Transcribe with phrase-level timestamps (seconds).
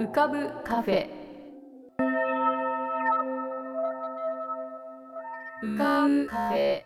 [0.00, 1.10] 浮かぶカフェ。
[5.62, 6.82] 浮かぶカフェ。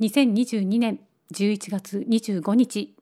[0.00, 1.00] 2022年
[1.34, 2.96] 11月25日。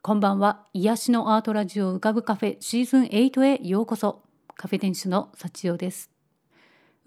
[0.00, 0.66] こんばんは。
[0.72, 4.22] 癒しのアートラジオ浮かぶカフェシーズン8へようこそ。
[4.56, 6.17] カフェ店主の幸代です。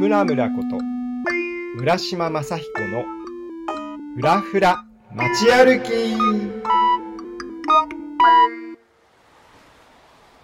[0.00, 0.78] 村村こと
[1.78, 3.04] 浦島正彦の
[4.16, 6.16] ふらふら街歩き。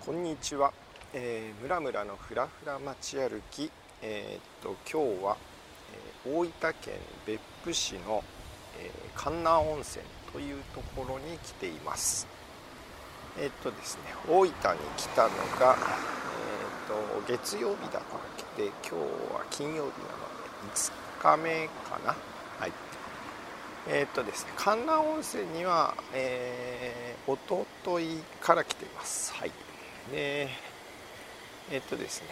[0.06, 0.72] こんにちは、
[1.12, 3.72] えー、村村のふらふら街歩き。
[4.02, 5.36] えー、っと今日は、
[6.24, 6.94] えー、大分県
[7.26, 8.22] 別府市の、
[8.78, 12.28] えー、関南温泉というところに来ています。
[13.36, 14.52] えー、っとですね大分に
[14.96, 18.94] 来たのが、えー、っと月曜日だから来て今日
[19.34, 19.94] は金曜日なので
[20.74, 22.14] 5日目かな。
[22.58, 22.72] はい。
[23.88, 29.32] えー、っとですね関南温泉には、えー、おとといから来ています。
[29.32, 29.52] はい。
[30.12, 30.48] で
[31.70, 32.28] えっとですね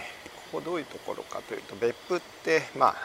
[0.52, 2.96] ここどういうところかというと別府ってまあ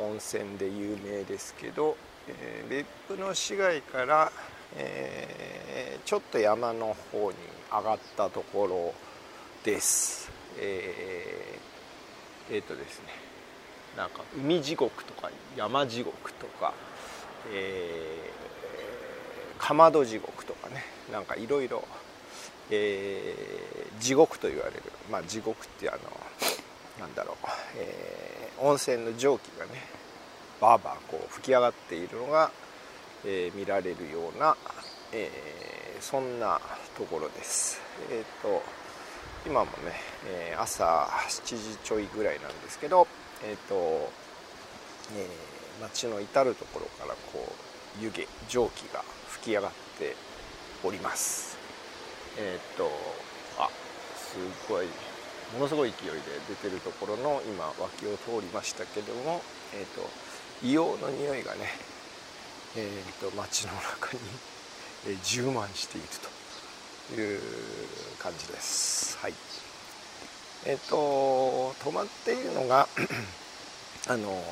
[0.00, 4.32] 温泉で有名ですけど、えー、別府の市街から、
[4.76, 7.36] えー、ちょっと山の方に
[7.70, 8.94] 上がったところ
[9.62, 10.28] です。
[10.60, 13.06] えー、えー、とですね
[13.96, 16.72] なんか海地獄とか山地獄とか、
[17.52, 21.86] えー、かまど地獄とかねなんかいろいろ
[22.70, 25.98] 地獄と言われる、まあ、地獄ってあの
[27.00, 29.70] なんだろう、えー、温泉の蒸気がね
[30.60, 32.50] バーバーこう吹き上がっているのが、
[33.24, 34.56] えー、見られるような、
[35.12, 36.60] えー、そんな
[36.96, 37.80] ところです。
[38.10, 38.62] えっ、と
[39.48, 43.08] 今もね、え朝7時ちょいぐらいなんですけど、
[43.42, 43.74] えっ、と、
[45.16, 45.26] え
[45.80, 47.50] 街の至る所からこ
[47.98, 50.14] う湯気蒸気が吹き上がって
[50.84, 51.56] おります。
[52.36, 52.90] えっ、と
[53.58, 53.70] あ
[54.18, 54.36] す
[54.70, 54.86] ごい
[55.54, 56.20] ものすごい勢いで
[56.50, 59.40] 出てるところの今脇を通りましたけども、
[59.74, 60.02] えーと、
[60.62, 61.72] 硫黄の匂いがね、
[62.76, 64.20] えーと、街の中に、
[65.06, 66.37] え、充満していると
[67.14, 67.40] いう
[68.18, 69.16] 感じです。
[69.18, 69.34] はい。
[70.66, 72.88] えっ、ー、と止まっているのが
[74.08, 74.42] あの、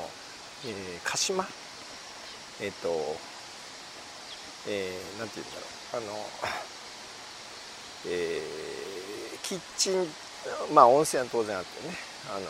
[0.65, 1.45] えー、鹿島？
[2.61, 3.17] えっ、ー、と
[4.69, 5.63] えー、なんて言うんだろ
[5.93, 5.97] う。
[5.97, 6.25] あの、
[8.07, 10.07] えー、キッチン
[10.73, 11.95] まあ温泉は当然あってね。
[12.29, 12.45] あの、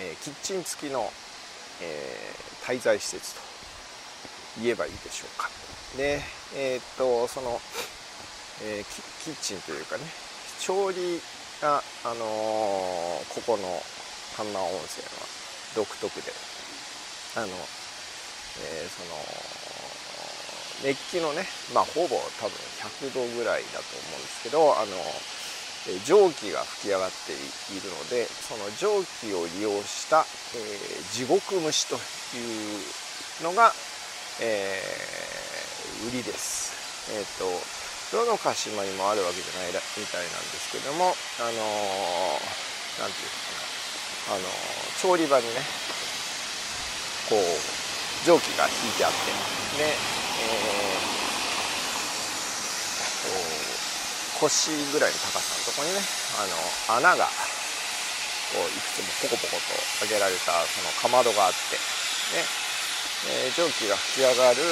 [0.00, 1.10] えー、キッチン付きの、
[1.82, 3.40] えー、滞在施設と
[4.62, 5.50] 言えばいいでしょうか。
[5.96, 6.20] で
[6.56, 7.60] えー、っとその、
[8.62, 10.02] えー、キッチンというかね
[10.60, 11.20] 調理
[11.62, 13.66] が、あのー、ここの
[14.36, 15.26] 半南温泉は
[15.74, 16.32] 独特で
[17.36, 19.14] あの、えー、その
[20.84, 22.54] 熱気のねまあほぼ多分
[23.10, 24.94] 100度ぐらいだと思うんですけどあの
[26.04, 31.98] 蒸気が吹き上がっているのでその蒸気を利用した、えー、地獄蒸しとい
[33.40, 33.72] うのが、
[34.42, 36.68] えー、売りです。
[37.10, 41.12] えっ、ー、とどの鹿島にもあるわけじゃないみたいなんですけども
[41.44, 41.60] あの
[43.04, 43.52] 何、ー、て言うの
[44.32, 44.48] かなあの
[45.00, 45.60] 調理場にね
[47.28, 47.40] こう
[48.24, 49.18] 蒸気が引いてあって
[49.76, 56.00] で、えー、腰ぐらいの高さのとこにね
[56.40, 61.76] あの穴がこういくつもポコポコと開けられたそのかまどがあって
[62.32, 62.40] で、
[63.44, 64.64] えー、蒸気が吹き上がる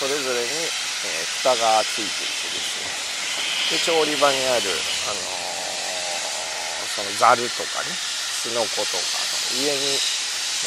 [0.00, 2.90] それぞれに、えー、蓋がついていてですね。
[3.70, 4.70] で調理場にある、
[5.06, 5.28] あのー、
[6.88, 7.92] そのざるとかね
[8.38, 9.02] すのことか
[9.58, 9.98] の上に、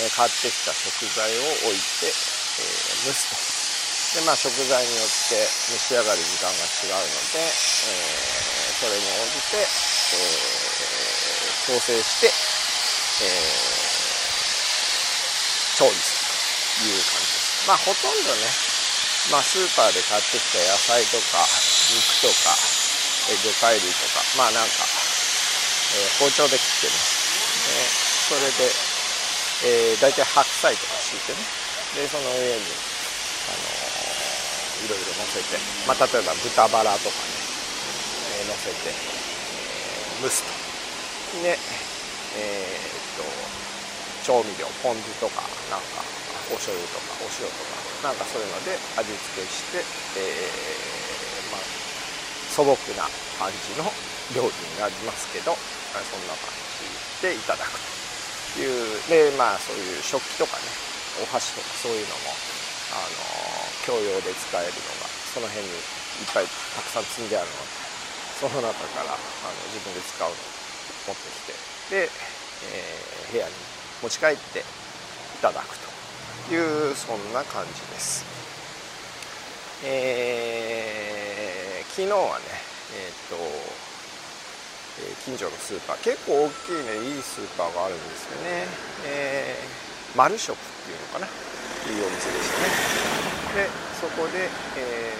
[0.04, 2.68] え買ってきた食材を置いて、え
[3.07, 4.19] 蒸すと。
[4.19, 5.39] でまあ食材によって
[5.72, 7.51] 蒸し上がる時間が違うので、え、
[8.75, 9.68] それに応じて、え、
[11.68, 13.31] 調整して、え、
[15.80, 17.68] 調理するという感じです。
[17.68, 18.70] まあほとんどね、
[19.29, 21.45] まあ、スーパーで買ってきた野菜とか
[21.94, 22.57] 肉とか、
[23.29, 24.81] 魚介類とかまあなんか、
[26.18, 26.97] 包丁で切ってね、
[27.69, 27.85] え
[28.25, 31.38] それで、えー、大体白菜とか敷いてね。
[32.01, 32.65] でその上に、
[33.45, 37.35] あのー、いろいろ乗せて、まあ、例えば豚バラとかね、
[38.41, 40.50] えー、乗せて、えー、蒸すと。
[41.44, 41.59] で
[42.39, 43.24] えー、っと
[44.24, 46.01] 調味料ポン酢とかなんか
[46.50, 47.81] お醤油とかお塩とか。
[48.01, 49.77] なんかそういうので味付けして、
[50.18, 51.65] えー、まあ、
[52.50, 53.06] 素朴な
[53.38, 53.86] 感じの
[54.33, 56.50] 料理になりますけどそんな感
[57.21, 57.77] じでいただく
[58.57, 58.98] という。
[59.06, 60.65] でまあそういう食器とかね
[61.21, 62.33] お箸とかそういうのも
[62.98, 63.21] あの
[63.86, 67.81] 共用で使えるのがその辺にいっぱいたくさん積んであるので
[68.42, 69.21] その中からあの
[69.69, 70.38] 自分で使うのを
[71.06, 71.53] 持ってき
[71.94, 72.09] てで、
[72.65, 73.53] えー、部屋に
[74.01, 74.63] 持ち帰ってい
[75.42, 75.90] ただくと。
[76.49, 78.25] いうそんな感じです。
[79.83, 82.45] えー、昨日はね
[82.93, 83.35] えっ、と
[85.01, 88.67] え近所のスーパー結構大きいねいいスーパーがあるんですよね、
[89.05, 91.35] えー、マルショップっていうのかなって
[91.89, 92.59] いお店でした
[93.57, 93.65] ね。
[93.65, 95.13] でそこで、え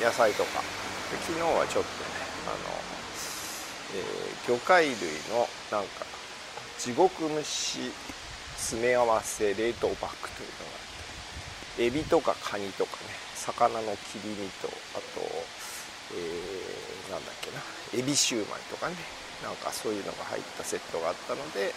[0.00, 0.62] ー、野菜とか。
[1.10, 1.90] で昨日はちょっとね
[2.46, 2.56] あの、
[3.94, 4.94] えー、魚介類
[5.30, 6.06] のなんか
[6.78, 7.92] 地獄蒸し
[8.64, 10.80] 詰め合わせ冷凍バッグというのがあ
[11.76, 15.20] ってエビとかカニとかね魚の切り身とあと
[16.12, 17.56] えー、なんだっけな
[17.98, 18.94] エビシューマイとかね
[19.42, 21.70] なんかそういうのが入ったセットがあったので、え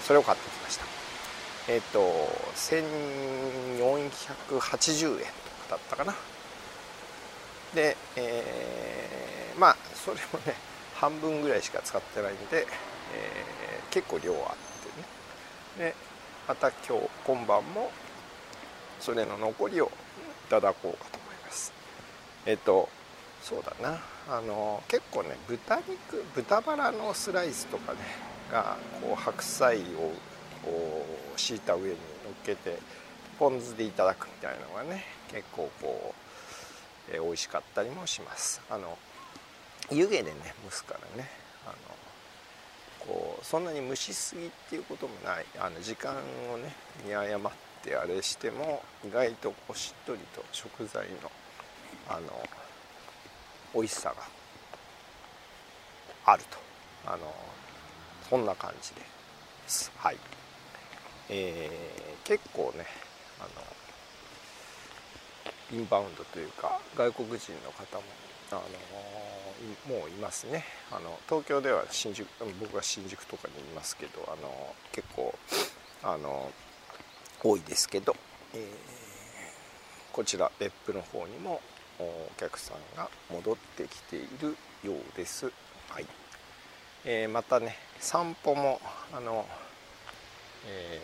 [0.00, 0.86] ー、それを買ってきました。
[1.68, 2.00] えっ、ー、と
[2.54, 5.30] 1480円とか
[5.70, 6.14] だったかな。
[7.74, 10.54] で、えー、まあそれもね
[10.94, 12.66] 半分ぐらいしか使ってないんで、
[13.16, 14.38] えー、結構量あっ
[15.76, 15.90] てね。
[15.90, 15.94] で
[16.46, 17.90] また今日今晩も
[19.00, 19.90] それの残りをい
[20.48, 21.72] ただこうかと思います。
[22.44, 22.88] えっと
[23.42, 23.98] そうだな。
[24.28, 27.98] あの結構ね豚肉豚バラのスライスとかね
[28.50, 30.12] がこう白菜を
[30.64, 31.96] こう敷いた上に乗っ
[32.44, 32.78] けて
[33.38, 36.14] ポン酢でいただくみたいなのがね結構こ
[37.10, 38.60] う、えー、美味しかったりもします。
[38.70, 38.98] あの
[39.90, 40.32] 湯気でね
[40.64, 41.28] 蒸すからね。
[41.66, 41.74] あの
[43.06, 45.46] こうそんなに蒸しすぎっていうこともない。
[45.58, 46.14] あの時間
[46.52, 46.74] をね
[47.06, 51.30] 見誤ってあれしても意外とこうしっとりと食材の
[52.08, 52.48] あの
[53.74, 54.16] 美味しさが
[56.24, 56.58] あると。
[57.06, 57.32] あの
[58.28, 59.00] そんな感じで
[59.66, 59.92] す。
[59.96, 60.16] はい。
[61.28, 62.84] えー、結構ね
[63.38, 63.42] あ
[65.72, 68.02] のインバウンドというか外国人の方も
[68.50, 68.62] あの
[69.88, 72.28] もういますねあの東京では新宿
[72.60, 75.34] 僕は新宿とかにいますけどあの結構
[76.02, 76.50] あの
[77.42, 78.14] 多いですけど、
[78.54, 78.60] えー、
[80.12, 81.60] こちら別府の方にも
[81.98, 85.46] お客さんが戻ってきているようです。
[85.88, 86.06] はい
[87.04, 88.80] えー、またね散歩も
[89.12, 89.46] あの、
[90.66, 91.00] え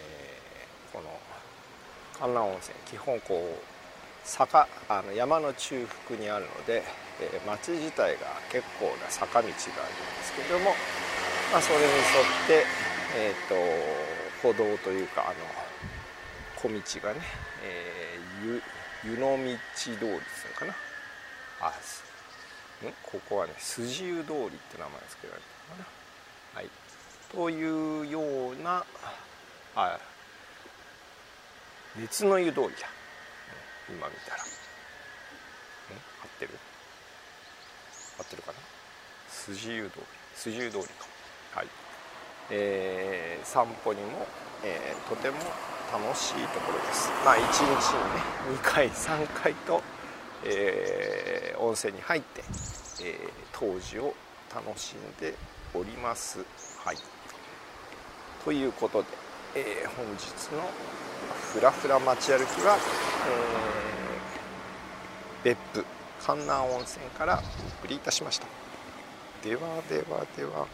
[0.91, 1.09] ー、この
[2.19, 3.73] 観覧温泉基本こう
[4.25, 6.83] 坂あの山の中腹にあるので、
[7.33, 9.55] えー、町自体が結構な坂道があるんで
[10.25, 10.75] すけれども、
[11.53, 11.95] まあ、それに沿っ
[12.47, 12.67] て、
[13.17, 13.55] えーと、
[14.43, 15.35] 歩道というかあの
[16.57, 16.75] 小道
[17.09, 17.21] がね、
[17.65, 18.63] えー、
[19.05, 20.17] 湯の道通りっていうの
[20.59, 20.75] かな？
[21.61, 21.73] あん？
[23.03, 25.91] ここはね筋湯通りって名前付けられてるのか
[26.55, 26.71] なはい。
[27.33, 28.85] というような
[29.77, 29.99] あ
[31.97, 32.89] 熱の湯通りだ、
[33.89, 34.45] 今見たら、合
[36.27, 36.59] ってる？
[38.23, 38.59] 合ってるかな？
[39.29, 40.03] 筋湯通り
[40.35, 40.91] 筋湯通りか。
[41.55, 41.69] はい。
[42.51, 44.27] えー、散歩にも、
[44.65, 45.37] えー、とても
[45.93, 47.11] 楽しいところです。
[47.25, 49.83] まあ1日にね2回3回と、
[50.45, 52.43] えー、温泉に入って、
[53.03, 54.15] えー、当時を
[54.55, 55.35] 楽しんで
[55.75, 56.39] おります。
[56.85, 56.97] はい。
[58.45, 59.09] ということで、
[59.55, 60.69] えー、本日の
[61.53, 62.77] ふらふら街歩きは、
[65.45, 65.85] えー、別府。
[66.25, 67.43] 観南温泉から
[67.83, 68.47] お送りいたしました。
[69.43, 70.67] ではではでは。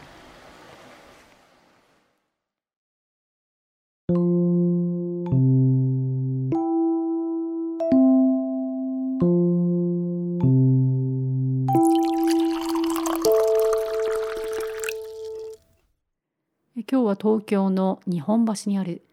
[16.91, 19.03] 今日は東京の日本橋にある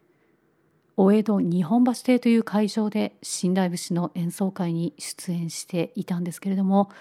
[1.17, 6.91] 江戸日本橋亭という会場で新大節の演奏会に出演していたんですけれども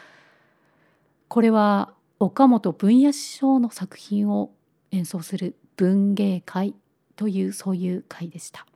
[1.29, 4.53] これは岡本文也師匠の作品を
[4.91, 6.75] 演奏する文芸会
[7.17, 8.67] というそういう会でした。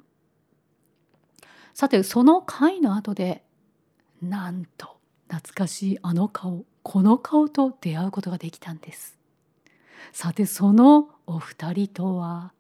[1.73, 3.43] さてその会の後で
[4.21, 9.17] なんと懐かしいあの顔この顔と出会うことができたんです。
[10.13, 12.53] さてそのお二人とは？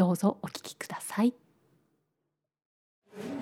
[0.00, 1.34] どうぞお聞きください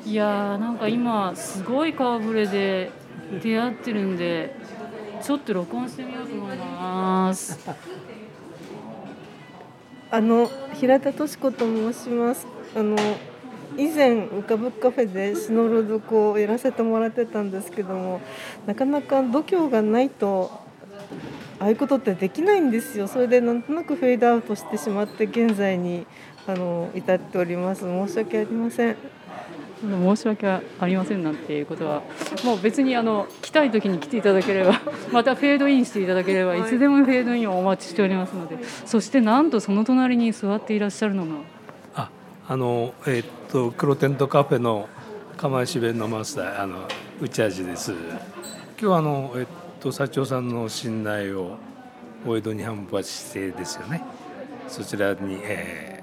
[0.05, 2.91] いやーなんか今すごい顔ぶれで
[3.41, 4.57] 出会ってるんで
[5.23, 7.61] ちょっと録音してみようと思います
[10.11, 12.49] あの平田敏子と申します。
[12.75, 12.97] あの
[13.77, 18.21] 以前浮かぶカフェでシノロドコをやらせてもらってたんですけども、
[18.67, 20.51] なかなか度胸がないと
[21.61, 23.09] ああいうことってできないんですよ。
[23.09, 26.07] それでなんとなくフェードアウトしてしまって現在に
[26.49, 27.83] あの至っております。
[27.83, 28.97] 申し訳ありません。
[29.81, 32.03] 申し訳ありませんなんていうことは
[32.45, 34.81] もう別にあの来たい時に来ていただければ
[35.13, 41.33] またフェードインしていただければいつでもフェードインをお待ちしておりますのでそしてなんとその隣に座っていらっしゃるのが？
[41.95, 42.11] あ
[42.49, 44.89] あのえーっと黒テントカフェの
[45.37, 46.79] 釜石弁のマスターあの
[47.21, 48.01] 内味です今
[48.81, 49.47] 日はあのえーっ
[49.79, 51.57] と社長さんの信頼を
[52.27, 54.03] お江戸に反発してですよね
[54.67, 55.98] そちらに、えー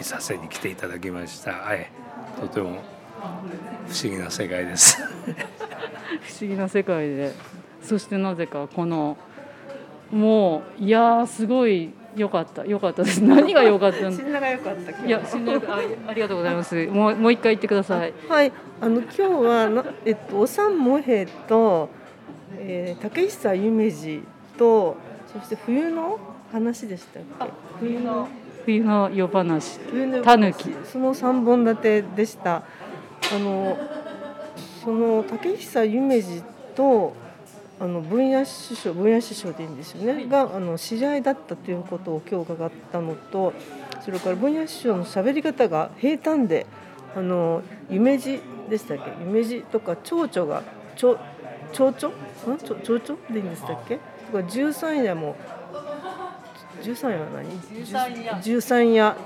[0.00, 1.90] 見させに来ていただきました、はい、
[2.40, 2.82] とても
[3.86, 4.96] 不思議な世界です。
[6.22, 7.32] 不思議な世界で。
[7.82, 9.18] そしてなぜかこの
[10.10, 12.64] もういやーすごい良かった。
[12.64, 13.22] 良かったです。
[13.22, 16.86] 何が良かったん死んだが良かったいや信頼あありがとうございます。
[16.86, 18.14] もうもう一回言ってください。
[18.26, 21.90] はい、あの今日はなえっとおさんもへと、
[22.56, 24.22] えー、竹久夢二
[24.56, 24.96] と
[25.30, 26.18] そして冬の
[26.50, 27.52] 話でしたっけ？
[27.80, 28.28] 冬の
[28.64, 30.74] 冬の夜話冬のタヌキ。
[30.84, 32.56] その三本立てでした。
[32.56, 33.76] あの
[34.82, 36.42] その竹久夢二
[36.74, 37.14] と
[37.78, 43.52] あの分野師匠分野師匠でいいんですよね、があの知り合いだったということを今日伺ったのと
[44.04, 46.66] それから分野師匠の喋り方が平坦で
[47.16, 49.04] あの夢二でしたっけ？
[49.24, 50.62] 夢二とか蝶々が
[50.96, 51.18] 蝶
[51.72, 52.14] 蝶々？
[52.82, 53.18] 蝶々？
[53.30, 53.98] でいいんでしたっけ？
[54.32, 55.36] とか十三夜も
[56.82, 57.48] 十三夜は何？
[57.74, 58.40] 十三夜。
[58.42, 59.16] 十三夜。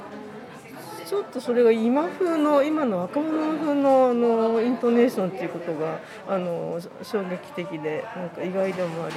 [1.06, 9.14] ちょっとそれが今風の今の若者風のあのイントネーションっていうことがあの衝撃的でなんか意外でもあり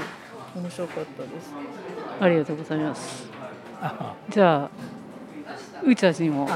[0.54, 1.54] 面白かったです。
[2.20, 3.30] ありがとうございます。
[4.30, 4.70] じゃあ
[5.84, 6.50] うちたちにも。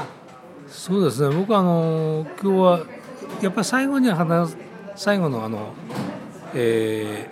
[0.68, 1.34] そうですね。
[1.34, 2.80] 僕はあの今日は
[3.40, 4.56] やっぱり最後に話す
[4.96, 5.72] 最後のあの、
[6.54, 7.30] え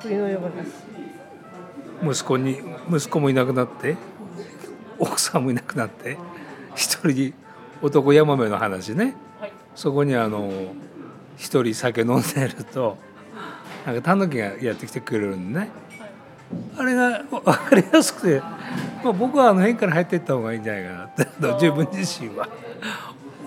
[0.00, 0.87] 冬の夜話。
[2.02, 3.96] ー息子に息子もいなくなって
[4.98, 6.18] 奥さんもいなくなって
[6.74, 7.34] 一人
[7.82, 9.14] 男ヤマメの話ね、
[9.74, 10.74] そこにあの
[11.36, 12.98] 一人酒飲んでると
[13.86, 15.70] なんかタヌキがやってきてくれるんでね
[16.76, 22.48] あれが分かりやすくて、まあ、僕はあの辺から入っていった方がいいんじゃないかなって自分自身は。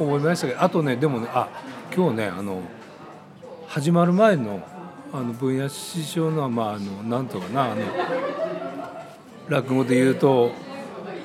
[0.03, 1.48] 思いましたけどあとねでもねあ
[1.96, 2.62] 今日ねあの
[3.67, 4.62] 始まる前の
[5.13, 7.81] あの分野師匠のまああのなんとかなあの
[9.51, 10.53] 落語で言うと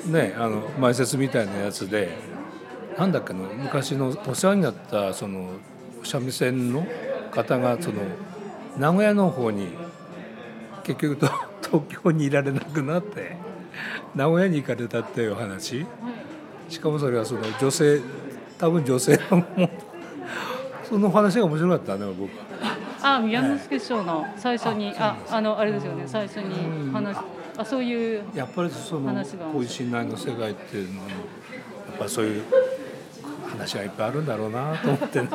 [0.07, 2.11] ねあの前説みたいなやつで
[2.99, 5.51] なんだっけの昔のお世話になったその
[6.03, 6.85] 三味線の
[7.31, 8.03] 方がその
[8.79, 9.69] 名古屋の方に
[10.83, 11.27] 結局と
[11.63, 13.37] 東京にいられなくなって
[14.17, 15.87] 名古屋に行かれたっていう話
[16.69, 18.01] しかもそれはその女性
[18.59, 19.71] 多分女性のも
[20.83, 22.31] その話が面白かったね僕。
[23.03, 27.17] あ宮之助師匠の最初にああのあれですよね最初に話
[27.57, 29.13] あそういうやっぱりその
[29.53, 31.15] こういう信頼の世界っていうのはや
[31.95, 32.43] っぱそういう
[33.49, 35.29] 話がいっぱいあるんだろうなと思ってね。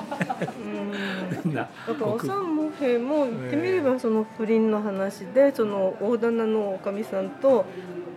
[1.44, 1.54] みん。
[1.56, 7.66] なだからおさんもへも言ってみればその不倫の話でその大棚のおかみさんと、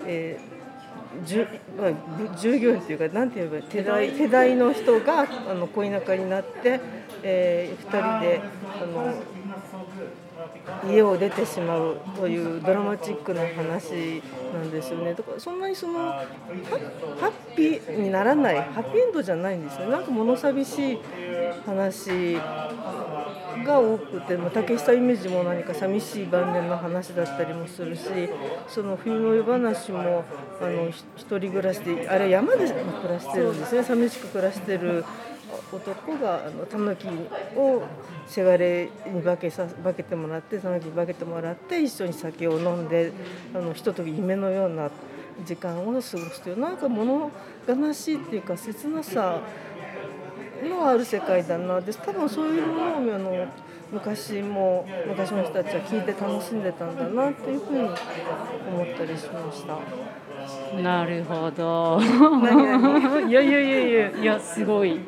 [0.07, 0.39] え。
[0.51, 0.55] ー
[1.25, 1.47] じゅ
[1.81, 4.57] まあぶ従業員というかなんて言えば手代手代。
[4.57, 6.81] の人があの恋仲になって、
[7.23, 8.41] えー、2人で
[8.83, 9.15] あの
[10.89, 14.23] 家を出てしまうというドラマチックな話
[14.53, 15.15] なんですよね。
[15.15, 16.27] だからそんなにそのハ
[17.23, 20.99] ッピーにならないハッピーエンドじゃないんですよなんか物寂しい
[21.65, 22.37] 話
[23.65, 28.03] が多くて、ま、竹下イメージも何か寂しい晩年の話だったりもするし
[28.69, 30.25] その冬の夜話も
[30.61, 31.05] あの一
[31.39, 32.75] 人暮らしであれ山で暮
[33.09, 33.83] らしてるんですね。
[33.83, 35.05] 寂しく暮らしてる
[35.73, 37.09] 男があのタヌキ
[37.57, 37.83] を
[38.27, 43.13] せがれに化けさ化けてもらってタヌキに化けてもらって一緒に酒を飲んで
[43.55, 44.91] あのひととき夢のような
[45.45, 47.31] 時間を過ごすというなんか物
[47.67, 49.41] 悲しいっていうか切なさ
[50.63, 53.47] のある世界だなで多分そういうものをあの
[53.93, 57.97] 昔も昔の人たちは聞いて楽しんでたんだなっていうふうに思っ
[58.97, 59.79] たりしました。
[60.83, 62.01] なるほど。
[62.01, 65.01] 何いやいやいやいやいやすごい。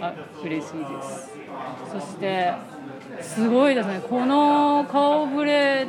[0.00, 1.32] あ嬉しいです。
[1.92, 2.52] そして
[3.20, 4.00] すごいですね。
[4.08, 5.86] この顔ぶれ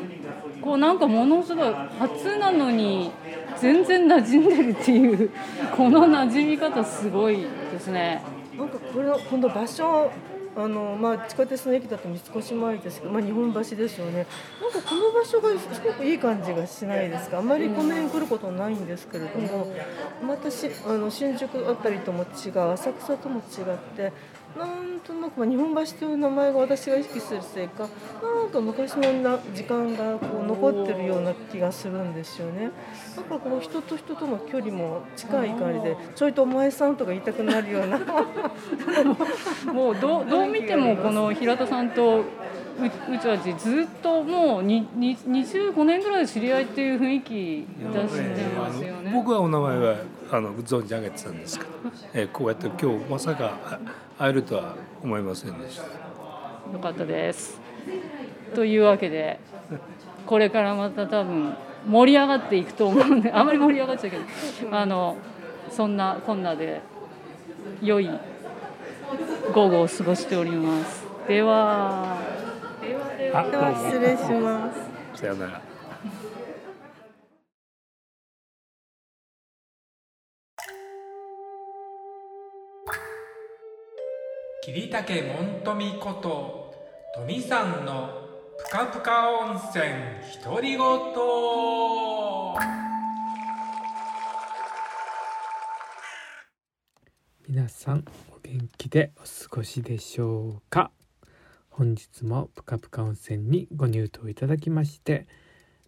[0.62, 3.12] こうなんかものすごい初なのに
[3.58, 5.30] 全然馴染んでるっていう
[5.76, 8.22] この馴染み方すごいですね。
[8.58, 10.12] なんかこれ今度場所
[10.58, 14.26] あのまあ、地下鉄の駅だと三越前ですけど、まあ、日本橋ですよね。
[14.62, 17.38] なんかこの場所がすごくいい感じがしないですか？
[17.38, 19.68] あんまりこの辺来ることないんですけれども
[20.26, 24.12] またしあの新宿あたりとも違う浅草とも違って
[24.58, 27.88] なんとなく、まあ、日本橋という名前が私が意識するせいか
[28.22, 32.72] なんか昔のな時間がこう残ってるような気がするんですよね。
[33.16, 38.00] だからこの人と人との距離も近い感じでちょいとお前さんとか言いたくなるような。
[39.72, 49.12] もうどどう見てもこの平田さんとうちはちずっともうにに25年ぐらい知り合いっていう雰囲気出してますよね。
[49.14, 49.96] 僕はお名前は
[50.32, 51.70] あの存じ上げてたんですけど、
[52.14, 53.58] えこうやって今日まさか
[54.18, 55.84] 会えるとは思いませんでした。
[55.84, 57.60] よかったです。
[58.54, 59.40] というわけで
[60.26, 61.54] これからまた多分
[61.88, 64.18] 盛り上がっていくと思うんであまり盛り上がっちゃうけ
[64.66, 65.18] どあの
[65.72, 66.82] そんなこんなで
[67.82, 68.10] 良い
[69.54, 71.06] 午後を過ごしております。
[71.28, 72.18] では。
[73.34, 74.72] あどうも失礼しま
[75.14, 75.69] すさよなら
[84.72, 86.76] 桐竹門富こと
[87.16, 88.12] 富さんの
[88.56, 89.84] ぷかぷか温泉
[90.46, 90.80] 独り言。
[97.48, 100.92] 皆さんお元気でお過ごしでしょうか？
[101.72, 105.26] 本日もぷかぷか温泉にご入湯いただきまして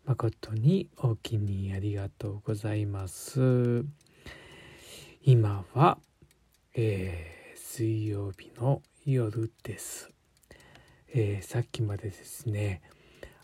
[0.05, 3.85] 誠にお気にありがとうございます。
[5.21, 5.99] 今は、
[6.73, 7.40] えー、
[7.73, 10.09] 水曜日の夜です、
[11.13, 12.81] えー、さっきまでですね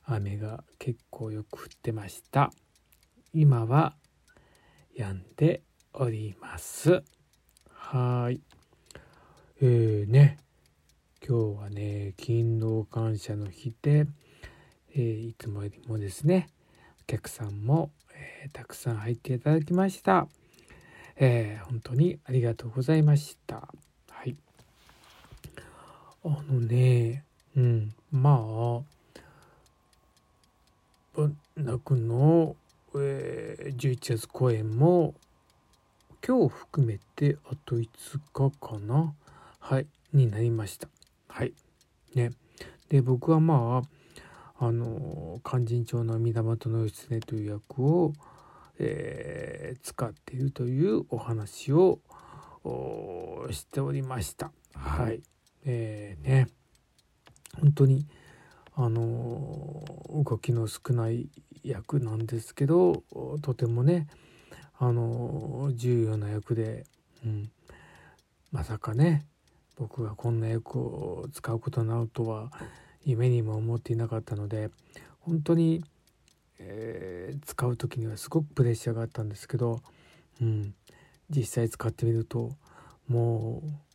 [0.03, 2.51] 雨が結構よく降ってました。
[3.33, 3.95] 今は
[4.99, 5.61] 止んで
[5.93, 7.01] おります。
[7.71, 8.41] はい。
[9.61, 10.39] えーね
[11.25, 14.07] 今日はね勤労感謝の日で、
[14.93, 16.49] えー、いつもよりもですね
[17.01, 20.27] お客さんも、えー、たくさん入っていただきました、
[21.15, 23.69] えー、本当にありがとうございました。
[26.23, 27.23] あのね
[27.55, 28.97] うんまあ
[31.55, 32.55] 泣くの、
[32.95, 35.15] えー、11月公演も
[36.25, 37.87] 今日含めてあと5
[38.33, 39.13] 日かな
[39.59, 40.87] はいになりました。
[41.27, 41.53] はい
[42.15, 42.31] ね。
[42.89, 43.83] で僕はま
[44.59, 48.13] ああの勧進帳の源義経という役を、
[48.79, 51.99] えー、使っているというお話を
[53.51, 54.51] しておりました。
[54.73, 55.21] はい。
[55.67, 56.47] えー、ね。
[57.59, 58.07] 本当に
[58.75, 61.29] あの動きの少ない
[61.63, 63.03] 役なんですけど
[63.41, 64.07] とてもね
[64.77, 66.85] あの重要な役で、
[67.25, 67.49] うん、
[68.51, 69.25] まさかね
[69.75, 72.51] 僕がこんな役を使うことになるとは
[73.03, 74.69] 夢にも思っていなかったので
[75.19, 75.83] 本当に、
[76.59, 79.81] えー、使う時にはすごくプレッシャーがあったんですけど、
[80.41, 80.75] うん、
[81.29, 82.51] 実際使ってみると
[83.07, 83.86] もう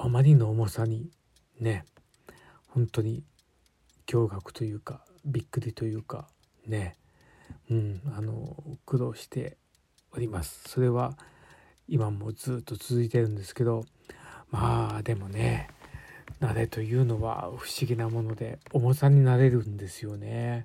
[0.00, 1.10] あまりの重さに
[1.58, 1.84] ね
[2.68, 3.24] 本当に
[4.06, 6.28] 驚愕というかびっくりというか
[6.66, 6.94] ね、
[7.68, 8.56] うん、あの
[8.86, 9.56] 苦労して
[10.12, 10.62] おります。
[10.68, 11.18] それは
[11.88, 13.84] 今もずっと続いてるんですけど
[14.50, 15.68] まあでもね
[16.40, 20.64] 慣れというのは不思議なもので重さになれるんですよね。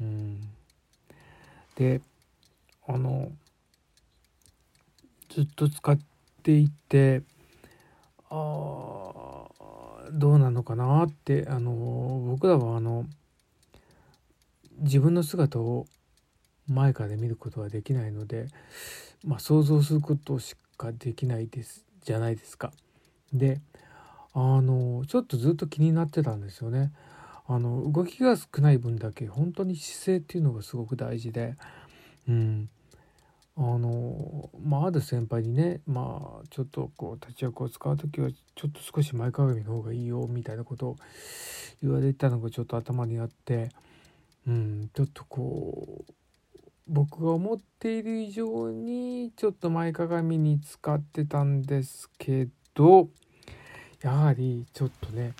[0.00, 0.40] うん、
[1.76, 2.00] で
[2.88, 3.30] あの
[5.28, 5.98] ずっと使っ
[6.42, 7.22] ていて
[10.12, 11.72] どうなのかなってあの
[12.26, 13.06] 僕らはあの
[14.78, 15.86] 自分の姿を
[16.68, 18.48] 前から見ることはできないので、
[19.24, 22.72] まあ、想像することしかできないですじゃないですか。
[23.32, 23.60] で
[24.32, 26.92] あのちょっとずっと気になってたんですよね。
[27.46, 31.56] あの動きが少ない分だけ本当に姿勢っていうのがすごく大事で、
[32.26, 32.70] うん、
[33.56, 40.96] あのまあある先輩にねまあちょっとこう立役を使う時はちょっと少し前かがみの方がいいよみたいなことを
[41.80, 43.70] 言われたのがちょっと頭にあって、
[44.48, 46.12] うん、ちょっとこう
[46.88, 53.08] 僕が思っている以上にちょっと前かがみに使ってたんですけど
[54.02, 55.32] やはりちょっとね、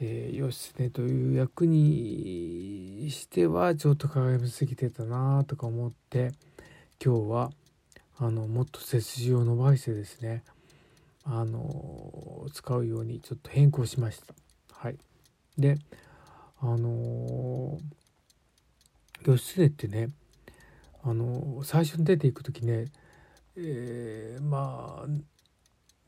[0.00, 6.32] えー、義経という役にしてはちょっと鏡みすぎてたなとか思って
[7.04, 7.50] 今日は
[8.18, 10.44] あのもっと背筋を伸ばしてですね
[11.24, 14.34] あの使うようにちょっと変更しました。
[14.72, 14.96] はい、
[15.58, 15.78] で
[16.60, 17.80] あの
[19.26, 20.10] 義経ってね
[21.02, 22.84] あの最初に出ていく時ね、
[23.56, 25.06] えー、まあ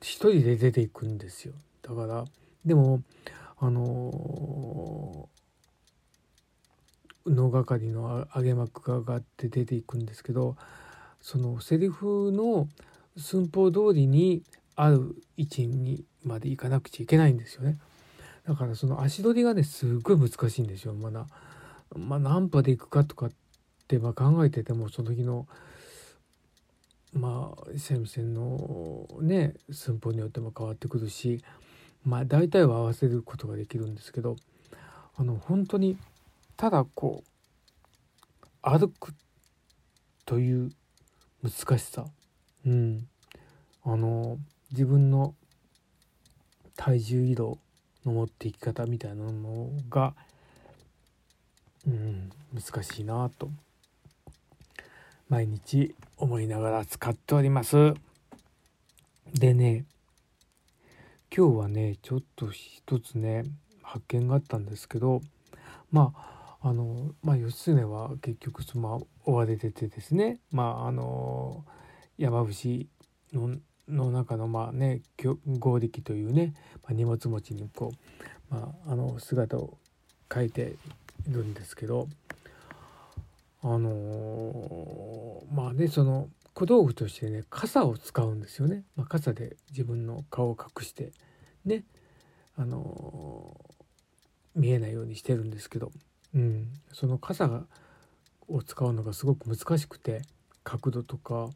[0.01, 2.25] 一人で出ていくんですよだから
[2.65, 3.03] でも
[3.59, 5.29] あの
[7.27, 10.57] 能係の上げ幕が上がって出ていくんですけど
[11.25, 12.69] そのセリフの
[13.17, 14.43] 寸法通りに
[14.77, 17.79] ある位置にまで行かなくちゃいけないんですよね。
[18.47, 20.93] だからその足取りがねすっごい難しいんですよ。
[20.93, 21.27] まだ、
[21.97, 23.31] まあ、何波で行くかとかっ
[23.89, 25.49] てまあ考えててもその日の
[27.15, 31.43] まあ三味線のね寸法によっても変わってくるし
[32.05, 34.37] まあ大体は合わせることができるんですけど
[35.17, 35.97] あの本当に
[36.59, 39.15] ただこう歩く
[40.27, 40.71] という
[41.45, 42.07] 難しさ、
[42.67, 43.07] うん、
[43.85, 44.39] あの
[44.71, 45.35] 自分の
[46.75, 47.59] 体重移動
[48.07, 50.15] の持っていき方みたいなのが、
[51.87, 53.51] うん、難しいなと
[55.29, 57.93] 毎日思いながら使っております。
[59.35, 59.85] でね
[61.37, 63.45] 今日はねちょっと一つね
[63.83, 65.21] 発見があったんですけど
[65.93, 66.34] まあ
[66.67, 70.41] あのまあ義経は結局その追われててですね。
[70.51, 71.63] まああの
[72.17, 72.89] 山伏
[73.35, 75.03] のの中のまあね
[75.59, 77.93] 合力というね、まあ、荷物持ちにこ
[78.51, 79.77] う、まあ、あの姿を
[80.33, 80.77] 変えて
[81.29, 82.09] いるんですけど
[83.63, 91.13] あのまあねその小道具としてね傘を使うんですよね、まあ、傘で自分の顔を隠して
[91.67, 91.85] ね
[92.57, 93.55] あの
[94.55, 95.93] 見えないようにしてるんですけど、
[96.35, 97.65] うん、その傘
[98.49, 100.23] を使うのがすごく難しくて
[100.63, 101.49] 角度とか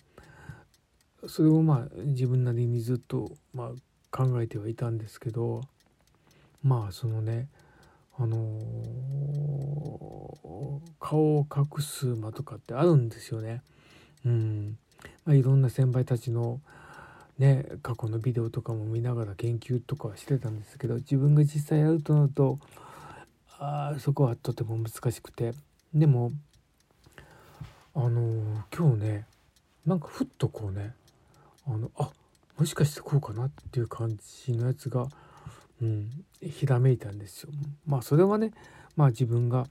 [1.27, 3.71] それをまあ自分なりにずっとまあ
[4.11, 5.63] 考えてはいたんですけど
[6.63, 7.49] まあそのね
[8.21, 8.41] あのー、
[10.99, 13.63] 顔を隠す間とかってあるんですよね。
[14.27, 14.77] うん
[15.25, 16.61] まあ、いろんな先輩たちの
[17.39, 22.59] ね過去のビデオとかも見ながら研究とかはしてたんですけど自分が実際やるとなると
[23.59, 25.53] あそこはとても難しくて
[25.95, 26.33] でも
[27.95, 29.27] あの、今日ね
[29.87, 30.95] なんかふっとこうね
[31.67, 32.11] あのあ
[32.57, 34.17] もしかしてこうかなっていう感
[34.47, 35.09] じのやつが
[35.81, 37.51] うん、ひらめいたんですよ。
[37.87, 38.53] まあそれはね、
[38.97, 39.67] まあ、自分が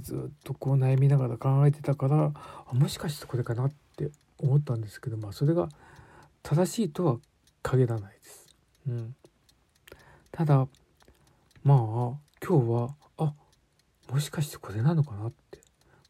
[0.00, 5.68] ずっとこう悩みながら考えてたからあもしかしてこれかなって思ったんですけど、まあ、それが
[6.42, 7.16] 正しいとは
[7.62, 8.46] 限らないです。
[8.88, 9.14] うん、
[10.32, 10.66] ただ
[11.62, 12.12] まあ
[12.46, 13.32] 今日はあ
[14.12, 15.60] もしかしてこれなのかなって、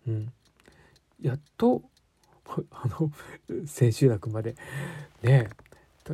[0.08, 0.32] うん、
[1.22, 1.82] やっと
[2.72, 3.12] あの
[3.66, 4.56] 千秋楽まで。
[5.22, 5.48] ね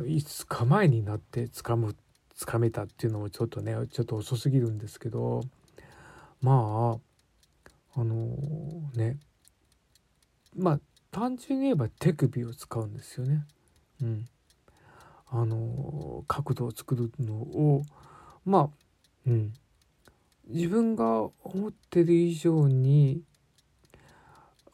[0.07, 1.97] いつか前になって掴む
[2.33, 5.41] つかめたっていうのもちょっとねちょっと遅すぎるんですけど。
[6.39, 6.99] ま
[7.95, 9.19] ああのー、ね。
[10.55, 10.79] まあ
[11.09, 13.45] 単純に言えば手首を使うんですよね。
[14.01, 14.29] うん、
[15.27, 17.83] あのー、角度を作るのを
[18.45, 18.69] まあ、
[19.25, 19.53] うん、
[20.53, 23.23] 自分が思ってる以上に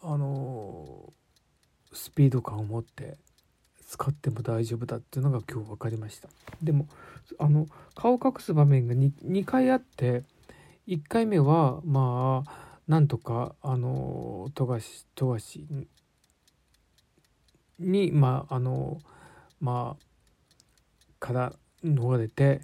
[0.02, 1.14] あの、
[1.94, 3.18] スピード感を持って
[3.88, 6.30] 使っても大丈夫だっていうのが今日分かりました。
[6.62, 6.88] でも
[7.40, 10.24] あの顔を隠す場面が 2, 2回あって
[10.88, 15.66] 1回目はまあなんとかあの富樫富樫
[17.80, 19.00] にまああの
[19.60, 20.04] まあ
[21.20, 22.62] から逃れて、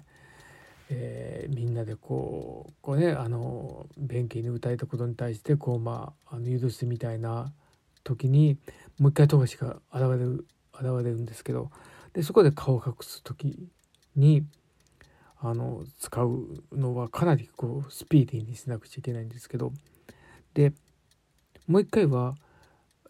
[0.90, 7.52] えー、みんなでこうこうねあの弁慶に歌えたことに対してこうまああの許すみたいな
[8.02, 8.58] 時に
[8.98, 11.70] もう一回富樫が現れる現れるんですけど
[12.12, 13.68] でそこで顔を隠す時
[14.16, 14.44] に
[15.40, 19.72] あの使うのはかなりこうスピーディーにしなくちゃいけないんですけど
[20.54, 20.72] で
[21.66, 22.34] もう一回は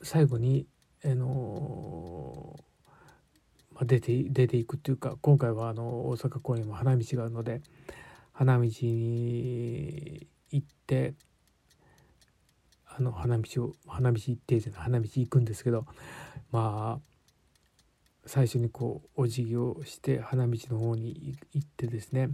[0.03, 0.67] 最後に、
[1.05, 2.59] あの
[3.75, 7.61] まあ、出て出ていくっていうか今回はあの大阪公演も花道があるので
[8.33, 11.15] 花道に行って
[12.87, 15.87] あの花道を花道行ってじゃない花道行くんですけど
[16.53, 17.15] まあ
[18.27, 22.31] 最初にこうお辞儀をして花道の方に行ってですね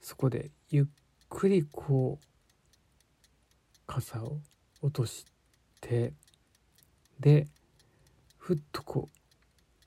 [0.00, 0.86] そこでゆっ
[1.28, 2.24] くりこう
[3.86, 4.38] 傘を
[4.82, 5.24] 落とし
[5.80, 6.12] て
[7.20, 7.46] で
[8.36, 9.17] ふっとこう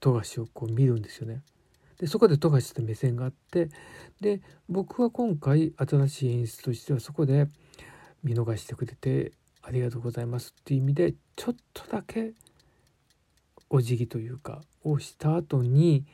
[0.02, 1.42] 富樫をこう見るんですよね。
[2.00, 3.70] でそこで富樫と目線があって
[4.20, 7.48] で僕は今回新しい演出としてはそこで
[8.24, 12.34] 見逃してくれてありがとうございますっていう意味でちょっとだけ
[13.70, 16.06] お辞儀というかをした後に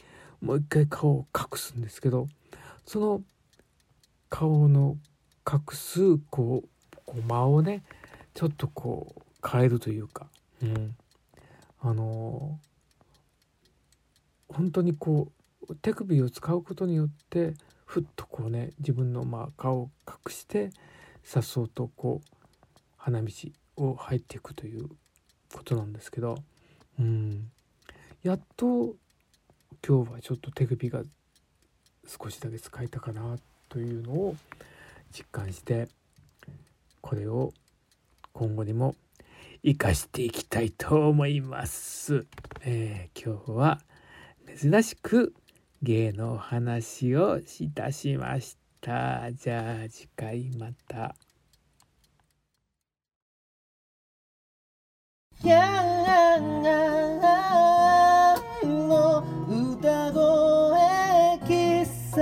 [0.41, 2.28] もう一回顔を隠すんですけど
[2.86, 3.21] その
[4.30, 4.97] 顔の
[5.50, 6.69] 隠すこう
[7.06, 7.84] こう間をね
[8.34, 10.28] ちょっとこう変えるというか、
[10.62, 10.95] うん、
[11.80, 12.60] あの
[14.58, 15.32] 本当にこ
[15.70, 17.54] う手首を使うことによって
[17.86, 20.72] ふっとこうね自分のまあ顔を隠して
[21.24, 22.38] さっそうとこう
[22.98, 23.32] 花道
[23.76, 24.89] を入っていくという
[25.54, 26.39] ことなんですけど、
[27.00, 27.52] うん、
[28.24, 28.96] やっと
[29.88, 31.04] 今日はちょっと手首が
[32.08, 33.38] 少しだけ使えたかな
[33.70, 34.36] というのを
[35.12, 35.88] 実感して
[37.02, 37.54] これを
[38.34, 38.96] 今後にも
[39.63, 42.26] 生かしていきたいと思います。
[42.62, 43.80] えー、今日は
[44.60, 45.36] 珍しく
[45.84, 49.32] 芸の話をいたしました。
[49.32, 51.15] じゃあ次回また。
[55.43, 56.39] や
[58.63, 62.22] の歌声喫茶。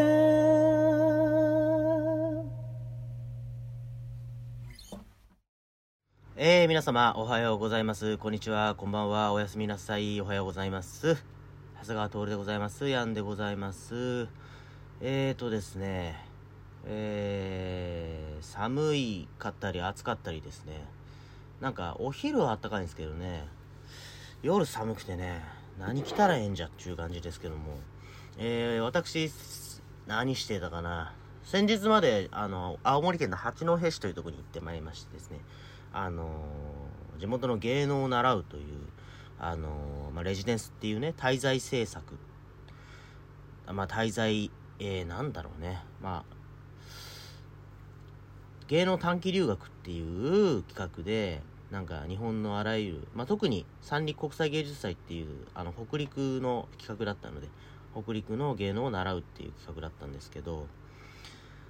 [6.36, 8.17] えー、皆様おはようございます。
[8.17, 8.76] こんにちは。
[8.76, 9.32] こんばんは。
[9.32, 10.19] おやすみなさい。
[10.19, 11.35] おはようございます
[11.81, 12.88] 長谷川徹でございます。
[12.88, 14.27] やんでございます。
[15.01, 16.25] えーとですね
[16.85, 20.83] えー、寒いかったり暑かったりですね。
[21.61, 23.45] なんかお昼はあったかいんですけどね。
[24.41, 25.43] 夜寒くてね
[25.77, 27.77] 何着たらええんじゃっちゅう感じですけども。
[28.38, 29.29] えー、私
[30.07, 31.13] 何してたかな。
[31.43, 35.39] 先日まであの青森県の八戸市というとこに行ってまいりましてですね。
[35.93, 38.63] あのー、地元の芸能を習うという
[39.39, 42.17] あのー、まあ、レジデンスっていうね滞在政策。
[43.67, 45.84] まあ滞在えー、なんだろうね。
[46.02, 46.36] まあ
[48.67, 57.48] 芸能短期留学っていう企画で、なんか日本のあらゆる、まあ、特に三陸国際芸術祭っていう、あの、北陸の企画だったので、
[57.93, 60.65] 北陸の芸能を習うっていう企画だったんですけど、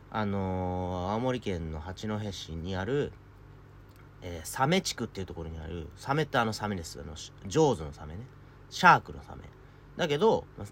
[0.10, 3.12] あのー、青森県の八戸市にある、
[4.28, 7.00] えー、サメ地区っていうところにある、サメってあのサメです。
[7.00, 8.22] あの、ジョーズのサメね。
[8.72, 9.44] シャークのサメ。
[9.98, 10.66] だけど、ま、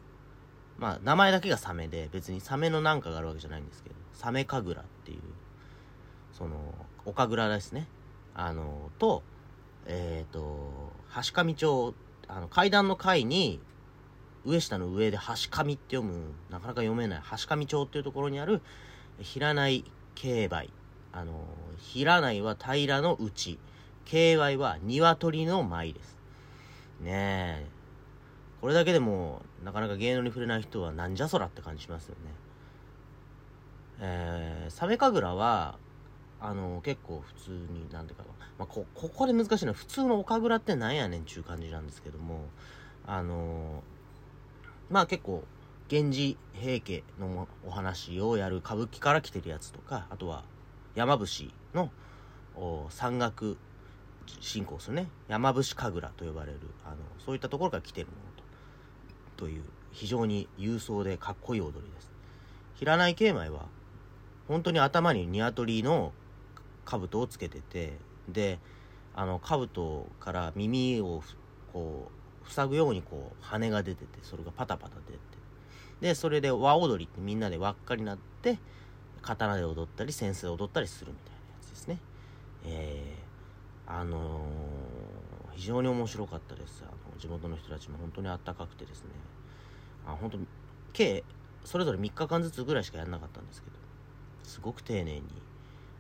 [0.80, 5.20] まあ、名前だけがサメで、別にサメのなんかがあるわけじゃないんですけど、サメ神楽っていう、
[6.32, 6.56] その、
[7.06, 7.88] 岡倉ですね。
[8.34, 9.22] あの、と、
[9.86, 11.94] えっ、ー、と、橋上町、
[12.28, 13.60] あの、階段の階に、
[14.46, 18.64] 上下の上で橋上って読む、なかなか読めない橋上町っていうところにある、
[19.20, 19.86] 平内
[20.16, 20.72] 競売。
[21.14, 21.46] あの、
[21.78, 23.60] 平内は平の内。
[24.06, 26.18] 競売は鶏の舞です。
[27.02, 27.68] ねえ。
[28.60, 32.32] これだけでも、なかなか芸能に触れない人はなんじゃそらって感じしますよね。
[34.02, 35.78] えー、サメ神楽は、
[36.44, 38.26] あの結構普通になんていうか、
[38.60, 42.42] まあ、こここで難しいのは普通の岡倉ってなんやねんちゅう感じなんですけども
[43.08, 43.82] あの
[44.90, 45.46] まあ結構
[45.90, 50.44] 源氏平家のお話をやる歌舞伎から来てるやつとかあとは
[50.96, 51.90] 山伏の
[52.90, 53.58] 山岳
[54.40, 55.08] 信仰すね。
[55.28, 58.20] 山伏神楽と呼ばれるあのそういったところから来てるもの
[59.38, 59.46] と。
[59.46, 62.12] という非常に勇壮でかっこいい踊りです。
[62.76, 63.68] 平内慶舞は
[64.48, 66.14] 本当に頭に鶏の
[66.86, 67.98] 兜をつけてて
[68.30, 68.60] で
[69.16, 71.24] あの兜から耳を
[71.72, 72.12] こ
[72.48, 75.20] う塞ぐようにこう羽が出ててそれがパタパタ出て。
[76.02, 78.60] でそれで和踊りってみんなで輪っかになって
[79.24, 81.98] 刀で踊ったり扇子で踊ったりするみたいなやつですね。
[82.66, 86.84] えー、あのー、非常に面白かったです。
[86.86, 89.10] あの地元の人たちも本当にあったかくてですね。
[90.06, 90.38] あ本当
[90.92, 91.24] 計
[91.64, 93.78] それぞれ3日間ずつぐらいしかやんなかったんですけど
[94.44, 95.24] すごく丁寧に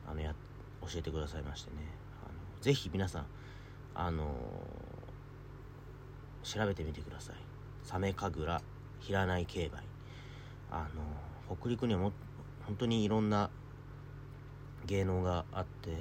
[0.05, 0.35] あのや
[0.81, 1.77] 教えてくださいましてね。
[2.23, 3.25] あのぜひ皆さん
[3.95, 7.35] あのー、調べてみてください。
[7.83, 8.63] サメ神楽
[8.99, 9.83] 平内競売。
[10.71, 12.11] あの北陸にはも
[12.65, 13.49] 本当にいろんな
[14.85, 15.91] 芸能があって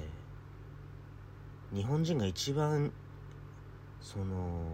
[1.73, 2.91] 日本人が一番
[4.01, 4.65] その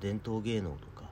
[0.00, 1.10] 伝統芸能とか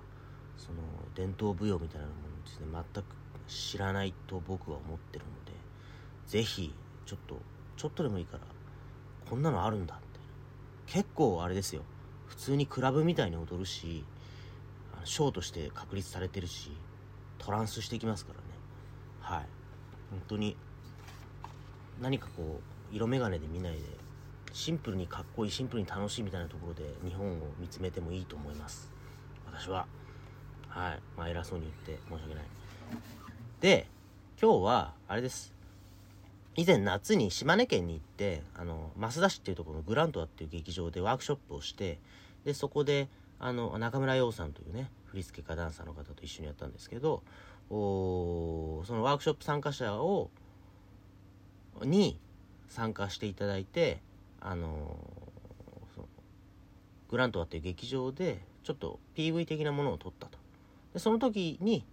[0.57, 0.79] その
[1.15, 3.07] 伝統舞踊みたいなものにですね全く
[3.49, 5.53] 知らないと僕は思ってるので
[6.27, 7.41] 是非ちょっと
[7.77, 8.41] ちょっとでもいいから
[9.29, 11.83] こんなのあるんだみたいな結構あれですよ。
[12.27, 14.05] 普通にクラブみたいに踊るし
[15.05, 16.73] ショーとして確立されてるし
[17.39, 18.45] トランスしてきますからね。
[19.21, 19.56] はい。
[20.11, 20.57] 本当に
[22.01, 22.61] 何かこ
[22.93, 23.81] う色眼鏡で見ないで
[24.53, 28.91] シンプルにかっこいいシンプルに楽しいみたいなところで日本を見つめてもいいと思います。
[29.47, 29.87] 私は。
[30.69, 31.01] はい。
[31.17, 32.45] まあ偉そうに言って申し訳ない。
[33.61, 33.87] で
[34.41, 35.55] 今日はあれです。
[36.57, 41.99] 以前夏に島根県に行ってあの増田市っていうところのグラントアっていう劇場でワークショップをして
[42.45, 47.23] でそこであの中村洋さんというね振付家ダンサーの方と一緒にやったんですけど
[47.69, 50.31] そのワークショップ参加者を
[51.83, 52.19] に
[52.69, 54.01] 参加していただいて
[54.41, 54.97] あの
[57.09, 60.39] グラントワっていう劇場でちょっと PV 的なものを撮ったと。
[60.93, 61.85] でその時に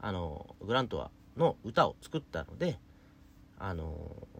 [0.00, 2.78] あのグラントワの歌を作ったので
[3.58, 3.94] あの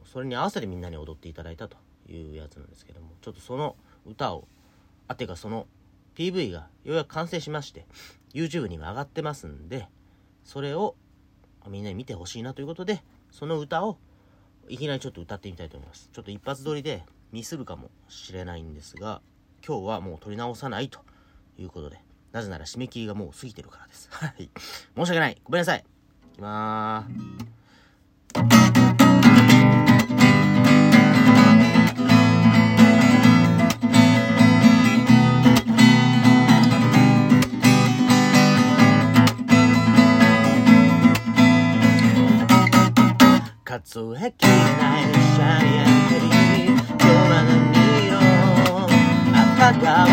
[0.05, 1.77] それに合わせてみんなに踊っていただいたと
[2.09, 4.49] いうやつなんですけどもちょっとその歌を
[5.09, 5.67] あてかその
[6.17, 7.87] PV がようやく完成しまして
[8.35, 9.89] YouTube にも上がってますんで
[10.45, 10.97] それを
[11.69, 13.99] みんなに見てほしいなということでその歌を
[14.69, 16.09] いきなりちょっと歌ってみたいと思います。
[16.13, 19.21] ちょっと一発撮りでミスるかもしれないんですが
[19.67, 21.01] 今日はもう撮り直さないと
[21.59, 21.99] いうことで
[22.33, 24.09] なぜなら締め切りがもう過ぎてるからです。
[24.11, 24.51] はい。
[24.97, 25.41] 申し訳ない。
[25.45, 25.85] ごめんなさい。
[26.33, 28.92] いきまーす。
[43.81, 47.73] 数えきれないシャリアンテリー今日は何
[48.05, 48.21] 色
[49.41, 50.12] 赤瓦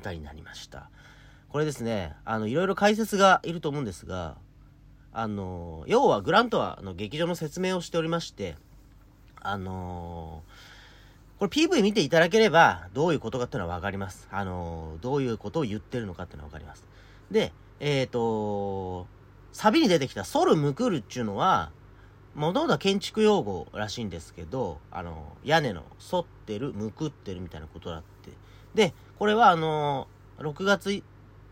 [0.00, 0.90] 歌になりました。
[1.48, 4.36] これですね、あの、いろいろ解説がいると思うんですが、
[5.12, 8.56] あの、要はグラントワの劇場の説明をしておりまして、
[9.42, 10.42] あの
[11.38, 14.28] これ PV 見ていただければ、どういうことかっていうのはわかります。
[14.30, 16.86] あのどういうことを言ってるのかっていうのはわかります。
[17.30, 19.06] で、えっ、と
[19.52, 21.70] サビに出てきたソルムクルっていうのは、
[22.34, 28.30] もともとは建築用語らしいんですけど、あの、屋根の反ってる、むくってるみたいなことだって。
[28.74, 31.02] で、これはあの、6月、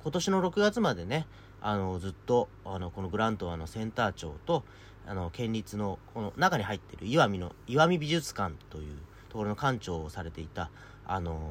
[0.03, 1.27] 今年の6月までね、
[1.61, 4.65] あの、ずっと、あの、このグラントワのセンター長と、
[5.07, 10.71] あの、県立の、この中に入ってる岩見の、岩見美術館というところの館長をされていた、
[11.07, 11.51] あの、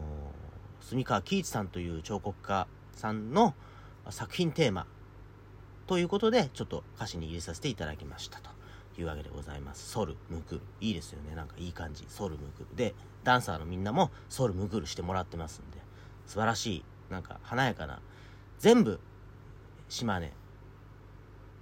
[0.82, 3.54] 住川喜一さんという彫刻家さんの
[4.10, 4.88] 作品テーマ
[5.86, 8.58] ということで、ちょっと歌詞に入れさせていただきましたと。
[9.02, 9.90] いうわけでございます。
[9.90, 10.60] ソル、ムク。
[10.82, 11.36] いいですよね。
[11.36, 12.06] なんかいい感じ。
[12.08, 12.66] ソル、ムク。
[12.76, 12.96] で、
[13.28, 15.80] ダンサーのみんなもソウル、ムクルしてもらってますんで、
[16.28, 18.00] 素晴らしい、なんか華やかな、
[18.58, 19.02] 全部、
[19.90, 20.32] 島根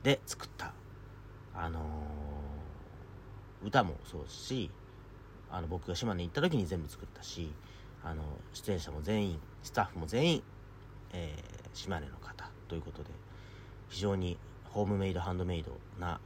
[0.04, 0.74] で作った、
[1.56, 4.70] あのー歌もそうですし、
[5.50, 7.52] あの、僕が島根行った時に全部作ったし、
[8.04, 8.22] あの、
[8.54, 10.44] 出演者も全員、スタッフも全員、
[11.14, 13.10] えー島根の方ということで、
[13.90, 16.20] 非常にホームメイド、ハンドメイドな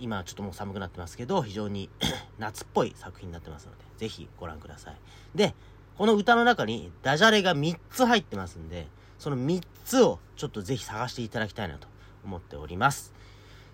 [0.00, 1.88] 今ちょっともう寒くなってますけど非常に
[2.38, 4.96] 夏っぽい作品になってますのでぜひご覧ください。
[5.34, 5.54] で
[5.96, 8.88] この歌の中にダジャレが3つ入ってますんで
[9.18, 11.86] その3つをちょっとぜひ探していただきたいなと
[12.24, 13.12] 思っております。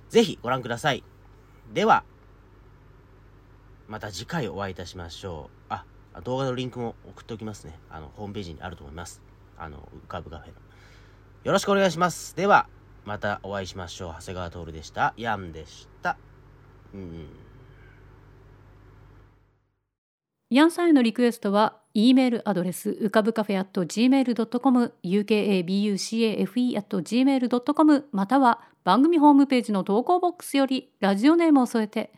[0.08, 1.04] ぜひご覧ください。
[1.72, 2.04] では
[3.86, 5.72] また次回お会いいたしましょう。
[5.72, 5.84] あ
[6.24, 7.78] 動画のリンクも送っておきますね。
[7.90, 9.22] あのホームページにあると思います。
[9.56, 10.54] あの浮かぶカフェの。
[11.44, 12.34] よろしくお願いします。
[12.36, 12.68] では
[13.08, 14.14] またお会いしましょう。
[14.20, 15.14] 長谷川徹でした。
[15.16, 16.18] ヤンでした。
[16.92, 17.26] うん。
[20.50, 32.12] ヤンさんへのリクエストは E メールアドレスうかぶカフェ at gmail.com ukabucafe at gmail.com または番組ホームページの投稿ボックスよりラジオネームを添えて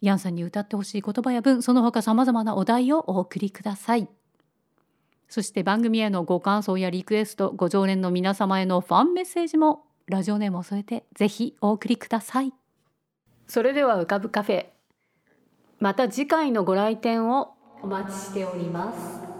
[0.00, 4.08] ヤンさんに歌ってほしい言葉や文その他さまざまなお題をお送りください。
[5.28, 12.52] そして番組へのご感想やリクエストご常連の皆様へのファンメッセージもラジオネームを添えてぜひお送りください。
[13.48, 14.66] それでは浮かぶカフェ。
[15.78, 19.35] また次回のご来店をお待ちしております。